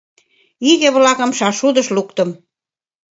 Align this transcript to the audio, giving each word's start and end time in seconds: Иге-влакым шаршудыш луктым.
Иге-влакым 0.71 1.31
шаршудыш 1.37 1.87
луктым. 1.95 2.29